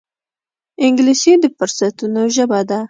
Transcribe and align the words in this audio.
انګلیسي 0.85 1.33
د 1.41 1.45
فرصتونو 1.57 2.21
ژبه 2.35 2.59
ده 2.69 2.77